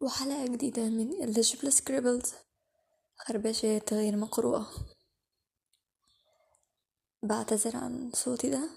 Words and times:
وحلقة 0.00 0.46
جديدة 0.46 0.82
من 0.82 1.12
الليجبل 1.24 1.72
سكريبلز 1.72 2.32
خربشات 3.16 3.92
غير 3.94 4.16
مقروءة. 4.16 4.70
بعتذر 7.22 7.76
عن 7.76 8.10
صوتي 8.14 8.50
ده 8.50 8.70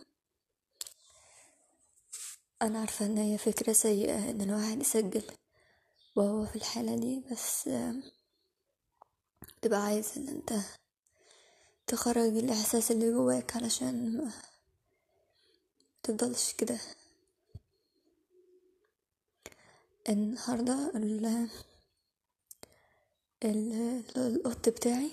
أنا 2.62 2.80
عارفة 2.80 3.06
إن 3.06 3.18
هي 3.18 3.38
فكرة 3.38 3.74
سيئة 3.74 4.30
إن 4.30 4.42
الواحد 4.42 4.82
يسجل 4.82 5.24
وهو 6.16 6.46
في 6.46 6.56
الحالة 6.56 6.96
دي 6.96 7.24
بس 7.32 7.70
تبقى 9.62 9.82
عايز 9.82 10.18
إن 10.18 10.28
أنت 10.28 10.54
تخرج 11.88 12.38
الإحساس 12.38 12.92
اللي 12.92 13.12
جواك 13.12 13.56
علشان 13.56 14.18
ما 14.18 14.32
تفضلش 16.04 16.54
كده. 16.54 16.80
النهاردة 20.10 20.92
ال 20.96 21.26
ال- 23.46 24.18
القط 24.18 24.70
بتاعي 24.70 25.12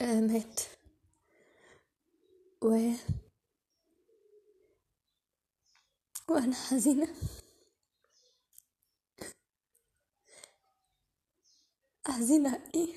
آه، 0.00 0.20
مات. 0.20 0.60
و 2.62 2.92
وأنا 6.28 6.54
حزينة. 6.54 7.08
حزينة 12.06 12.60
إيه؟ 12.74 12.94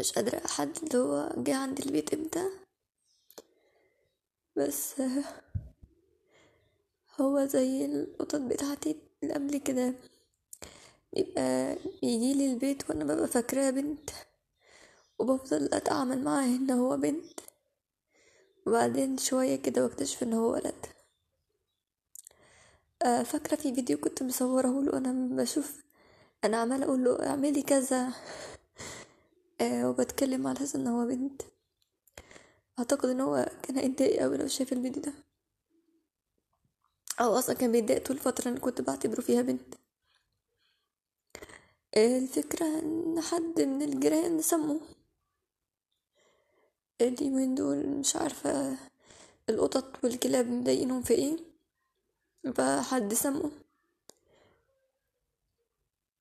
مش 0.00 0.12
قادرة 0.12 0.44
أحدد 0.44 0.96
هو 0.96 1.32
جه 1.36 1.56
عند 1.56 1.80
البيت 1.80 2.14
إمتى. 2.14 2.50
بس 4.56 4.94
هو 7.20 7.44
زي 7.46 7.84
القطط 7.84 8.40
بتاعتي 8.40 8.96
اللي 9.22 9.34
قبل 9.34 9.56
كده. 9.56 9.94
بيبقى 11.12 11.76
بيجيلي 12.02 12.52
البيت 12.52 12.90
وأنا 12.90 13.04
ببقى 13.04 13.28
فاكراه 13.28 13.70
بنت 13.70 14.10
وبفضل 15.18 15.74
أتعامل 15.74 16.24
معاه 16.24 16.44
إن 16.44 16.70
هو 16.70 16.96
بنت. 16.96 17.40
وبعدين 18.66 19.18
شوية 19.18 19.56
كده 19.56 19.82
واكتشف 19.84 20.22
إن 20.22 20.32
هو 20.32 20.52
ولد. 20.52 20.86
آه، 23.02 23.22
فاكرة 23.22 23.56
في 23.56 23.74
فيديو 23.74 23.98
كنت 23.98 24.22
مصورة 24.22 24.80
له 24.80 24.98
أنا 24.98 25.36
بشوف 25.42 25.82
أنا 26.44 26.56
عمالة 26.56 26.84
أقول 26.84 27.04
له 27.04 27.26
اعملي 27.26 27.62
كذا. 27.62 28.12
آه، 29.60 29.90
وبتكلم 29.90 30.46
على 30.46 30.56
أساس 30.56 30.76
إن 30.76 30.86
هو 30.86 31.06
بنت. 31.06 31.42
أعتقد 32.78 33.08
إن 33.08 33.20
هو 33.20 33.48
كان 33.62 33.76
هيتضايق 33.78 34.22
أوي 34.22 34.36
لو 34.36 34.46
شاف 34.46 34.72
الفيديو 34.72 35.02
ده. 35.02 35.27
أو 37.20 37.38
أصلا 37.38 37.56
كان 37.56 37.72
بيتضايق 37.72 38.06
طول 38.06 38.16
الفترة 38.16 38.48
اللي 38.48 38.60
كنت 38.60 38.80
بعتبره 38.80 39.20
فيها 39.20 39.42
بنت. 39.42 39.74
الفكرة 41.96 42.66
إن 42.66 43.20
حد 43.20 43.60
من 43.60 43.82
الجيران 43.82 44.42
سمه. 44.42 44.80
اليومين 47.00 47.54
دول 47.54 47.86
مش 47.88 48.16
عارفة 48.16 48.76
القطط 49.48 50.04
والكلاب 50.04 50.46
مضايقينهم 50.46 51.02
في 51.02 51.14
إيه. 51.14 51.36
فحد 52.54 53.14
سمه. 53.14 53.50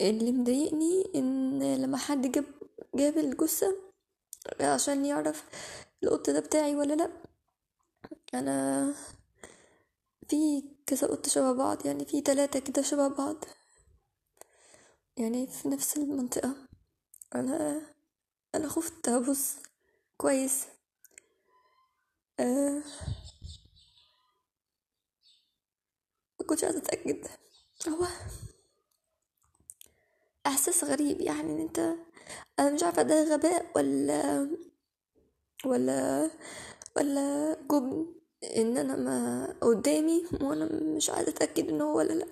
اللي 0.02 0.32
مضايقني 0.32 1.12
إن 1.16 1.76
لما 1.82 1.98
حد 1.98 2.32
جاب 2.32 2.46
جاب 2.96 3.18
الجثة 3.18 3.76
عشان 4.62 5.06
يعرف 5.06 5.46
القط 6.04 6.30
ده 6.30 6.40
بتاعي 6.40 6.76
ولا 6.76 6.94
لأ. 6.94 7.10
أنا 8.34 8.94
في 10.30 10.64
كذا 10.88 11.08
قط 11.08 11.28
شبه 11.30 11.52
بعض 11.54 11.86
يعني 11.86 12.06
في 12.06 12.22
تلاتة 12.22 12.60
كده 12.60 12.82
شبه 12.82 13.08
بعض. 13.08 13.46
يعني 15.18 15.48
في 15.48 15.68
نفس 15.70 15.98
المنطقة. 15.98 16.56
أنا 17.36 17.82
أنا 18.56 18.68
خفت 18.70 19.10
أبص 19.10 19.56
كويس. 20.18 20.66
أه 22.40 22.82
ما 26.40 26.46
كنتش 26.48 26.64
عايزة 26.64 26.78
أتأكد. 26.80 27.28
هو 27.90 28.08
إحساس 30.48 30.84
غريب 30.84 31.22
يعني 31.22 31.52
إن 31.54 31.60
أنت 31.60 31.80
أنا 32.60 32.70
مش 32.72 32.84
عارفة 32.84 33.02
ده 33.02 33.24
غباء 33.36 33.72
ولا 33.76 34.50
ولا 35.66 36.32
ولا 36.98 37.54
جبن. 37.72 38.14
إن 38.56 38.78
أنا 38.78 38.96
ما 38.96 39.48
قدامي 39.62 40.26
وأنا 40.42 40.66
مش 40.96 41.10
عايزة 41.10 41.30
أتأكد 41.30 41.70
إن 41.70 41.82
هو 41.82 41.98
ولا 41.98 42.14
لأ. 42.14 42.28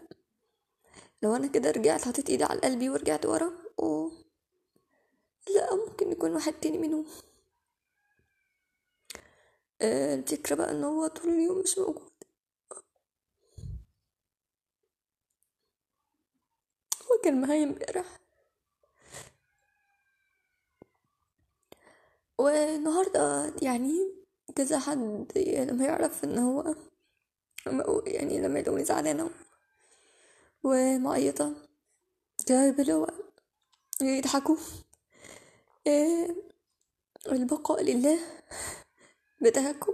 لو 1.24 1.36
أنا 1.36 1.48
كده 1.48 1.72
رجعت 1.72 2.06
حطيت 2.06 2.30
إيدي 2.30 2.44
على 2.44 2.60
قلبي 2.60 2.90
ورجعت 2.90 3.26
ورا 3.26 3.52
و 3.78 4.10
لأ 5.56 5.76
ممكن 5.76 6.12
يكون 6.12 6.34
واحد 6.34 6.54
تاني 6.54 6.78
منهم. 6.78 7.06
آه، 9.82 10.16
الفكرة 10.16 10.56
بقى 10.56 10.72
إن 10.72 10.84
هو 10.84 11.08
طول 11.08 11.30
اليوم 11.34 11.58
مش 11.60 11.78
موجود. 11.78 12.12
هو 17.12 17.18
كان 17.24 17.42
معايا 17.42 17.64
امبارح. 17.64 18.20
والنهاردة 22.38 23.54
يعني 23.62 24.15
كذا 24.56 24.80
حد 24.80 25.32
لما 25.38 25.86
يعرف 25.86 26.24
إن 26.24 26.38
هو 26.38 26.76
يعني 28.08 28.42
لما 28.42 28.60
يلاقوني 28.60 28.84
زعلانة 28.86 29.30
ومعيطة 30.64 31.56
جايب 32.48 32.80
اللي 32.80 32.94
هو 32.94 33.08
يضحكوا. 34.02 34.58
إيه 35.88 36.36
البقاء 37.32 37.84
لله 37.84 38.20
بتاعكم 39.42 39.94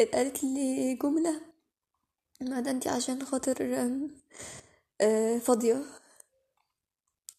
اتقالت 0.00 0.44
لي 0.44 0.94
جملة 0.94 1.40
ما 2.40 2.60
ده 2.60 2.70
انتي 2.70 2.88
عشان 2.88 3.22
خاطر 3.26 3.56
آه، 5.00 5.38
فاضية. 5.38 5.84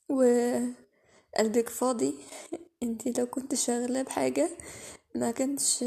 وقلبك 0.09 1.69
فاضي. 1.69 2.15
انتي 2.83 3.11
لو 3.11 3.25
كنت 3.25 3.55
شاغلة 3.55 4.01
بحاجة 4.01 4.49
ما 5.15 5.31
كانش 5.31 5.83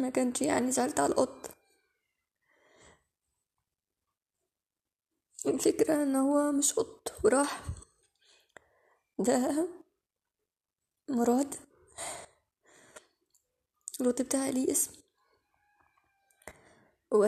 ما 0.00 0.10
كانش 0.10 0.42
يعني 0.42 0.70
زعلت 0.72 1.00
على 1.00 1.12
القط. 1.12 1.50
الفكرة 5.46 6.02
ان 6.02 6.16
هو 6.16 6.52
مش 6.52 6.72
قط 6.72 7.12
وراح. 7.24 7.62
ده 9.18 9.68
مراد. 11.08 11.54
القط 14.00 14.22
بتاعي 14.22 14.52
ليه 14.52 14.70
اسم. 14.72 14.92
و 17.10 17.24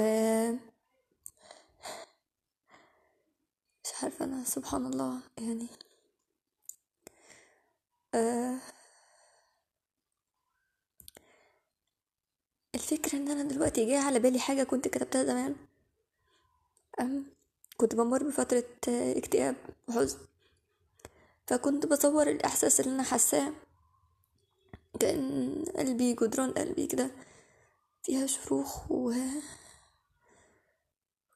مش 3.85 3.91
عارفة 4.03 4.25
أنا 4.25 4.45
سبحان 4.45 4.87
الله 4.87 5.21
يعني 5.39 5.67
آه 8.15 8.59
الفكرة 12.75 13.19
إن 13.19 13.29
أنا 13.31 13.43
دلوقتي 13.43 13.87
جاي 13.87 13.97
على 13.97 14.19
بالي 14.19 14.39
حاجة 14.41 14.63
كنت 14.65 14.89
كتبتها 14.89 15.25
زمان. 15.25 15.57
أم 17.01 17.27
كنت 17.77 17.95
بمر 17.95 18.23
بفترة 18.23 18.65
اكتئاب 18.89 19.57
وحزن. 19.89 20.19
فكنت 21.47 21.87
بصور 21.87 22.31
الإحساس 22.31 22.81
اللي 22.81 22.95
أنا 22.95 23.03
حاساه. 23.03 23.53
كأن 25.01 25.65
قلبي 25.79 26.15
جدران 26.15 26.51
قلبي 26.53 26.87
كده 26.87 27.11
فيها 28.03 28.27
شروخ 28.27 28.91
و 28.91 29.13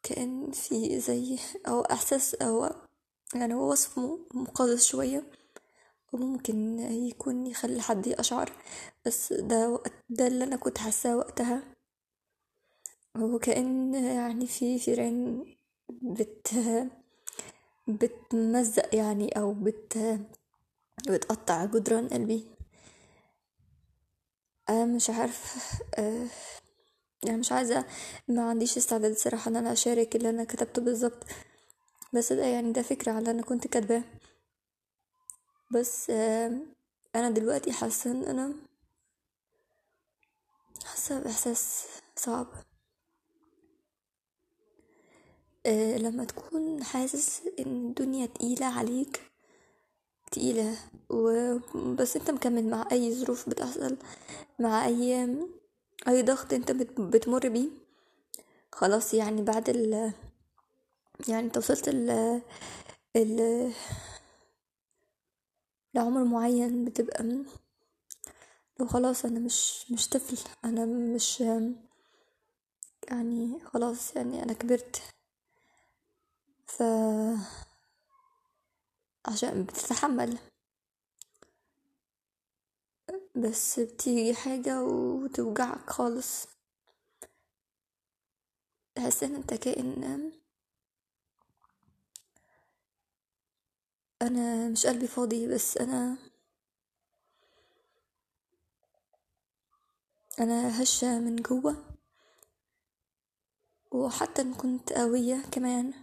كأن 0.03 0.51
في 0.53 1.01
زي 1.01 1.39
أو 1.69 1.81
إحساس 1.81 2.35
أو 2.35 2.71
يعني 3.35 3.55
هو 3.55 3.73
وصف 3.73 3.99
مقزز 4.35 4.85
شوية. 4.85 5.31
وممكن 6.13 6.79
يكون 6.81 7.47
يخلي 7.47 7.81
حد 7.83 8.07
يقشعر 8.07 8.53
بس 9.07 9.33
ده 9.33 9.71
وقت 9.71 9.93
ده 10.09 10.27
اللي 10.27 10.45
أنا 10.45 10.57
كنت 10.57 10.79
حاساه 10.79 11.17
وقتها. 11.17 11.63
هو 13.17 13.39
كأن 13.39 13.95
يعني 13.95 14.47
في 14.47 14.79
فيران 14.79 15.45
بت 15.89 16.49
بتمزق 17.89 18.95
يعني 18.95 19.29
أو 19.29 19.53
بت 19.55 19.99
بتقطع 21.09 21.65
جدران 21.65 22.09
قلبي. 22.09 22.47
أنا 24.69 24.85
مش 24.85 25.11
عارف 25.11 25.65
أه 25.99 26.27
يعني 27.25 27.39
مش 27.39 27.53
عايزة 27.53 27.85
ما 28.29 28.51
عنديش 28.51 28.77
استعداد 28.77 29.17
صراحة 29.17 29.49
إن 29.51 29.57
أنا 29.57 29.73
أشارك 29.73 30.17
اللي 30.17 30.31
أنا 30.31 30.45
كتبته 30.45 30.83
بالظبط. 30.83 31.25
بس 32.15 32.33
ده 32.33 32.47
يعني 32.47 32.73
ده 32.73 32.83
فكرة 32.83 33.13
على 33.13 33.31
أنا 33.31 33.43
كنت 33.43 33.67
كاتباه. 33.67 34.03
بس 35.71 36.11
آه، 36.11 36.53
أنا 37.17 37.31
دلوقتي 37.31 37.73
حاسة 37.73 38.11
إن 38.11 38.23
أنا 38.25 38.55
حاسة 40.85 41.21
بإحساس 41.21 41.87
صعب. 42.17 42.47
أه 45.67 45.97
لما 45.99 46.25
تكون 46.25 46.85
حاسس 46.85 47.43
إن 47.59 47.87
الدنيا 47.89 48.27
تقيلة 48.27 48.67
عليك 48.67 49.21
تقيلة 50.33 50.77
و... 51.11 51.31
بس 51.95 52.17
أنت 52.17 52.31
مكمل 52.31 52.71
مع 52.71 52.89
أي 52.93 53.15
ظروف 53.15 53.49
بتحصل 53.49 53.97
مع 54.59 54.87
أي 54.87 55.29
أي 56.09 56.23
ضغط 56.23 56.53
أنت 56.53 56.73
بت... 56.73 57.01
بتمر 57.01 57.49
بيه 57.49 57.69
خلاص 58.73 59.15
يعني 59.15 59.43
بعد 59.43 59.69
ال 59.69 60.13
يعني 61.29 61.47
أنت 61.47 61.57
وصلت 61.59 61.89
ال 61.89 62.11
ال 63.17 63.73
لعمر 65.95 66.25
معين 66.25 66.85
بتبقى 66.85 67.25
لو 68.81 68.87
خلاص 68.87 69.25
أنا 69.25 69.41
مش 69.41 69.91
مش 69.93 70.09
طفل 70.09 70.39
أنا 70.65 70.85
مش 71.15 71.43
يعني 73.11 73.61
خلاص 73.65 74.17
يعني 74.17 74.43
أنا 74.43 74.53
كبرت. 74.53 75.03
ف 76.67 76.83
عشان 79.27 79.65
بتتحمل. 79.65 80.39
بس 83.35 83.81
بتيجي 83.81 84.35
حاجة 84.35 84.83
وتوجعك 84.83 85.91
خالص. 85.91 86.47
تحس 88.95 89.23
إن 89.23 89.35
أنت 89.35 89.55
كائن 89.55 90.33
أنا 94.23 94.69
مش 94.69 94.87
قلبي 94.87 95.07
فاضي 95.07 95.49
بس 95.49 95.77
أنا 95.77 96.17
أنا 100.41 100.83
هشة 100.83 101.21
من 101.21 101.37
جوة. 101.37 101.85
وحتى 103.93 104.43
إن 104.43 104.55
كنت 104.55 104.93
قوية 104.93 105.43
كمان 105.53 105.95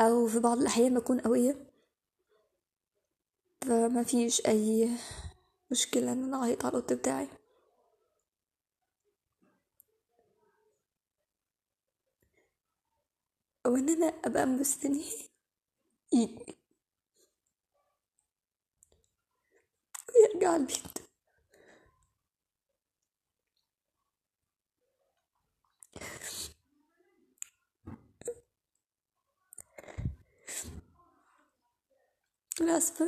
أو 0.00 0.26
في 0.26 0.38
بعض 0.38 0.58
الأحيان 0.58 0.94
بكون 0.94 1.20
قوية. 1.20 1.66
فما 3.62 4.02
فيش 4.02 4.46
أي 4.46 4.90
مشكلة 5.70 6.12
إن 6.12 6.24
أنا 6.24 6.42
أعيط 6.42 6.64
على 6.64 6.78
القط 6.78 6.92
بتاعي. 6.92 7.28
أو 13.66 13.76
إن 13.76 13.88
أنا 13.88 14.06
أبقى 14.06 14.46
مستنية. 14.46 15.27
e 16.12 16.28
Gelmiştim. 20.40 21.06
Graças 32.56 33.00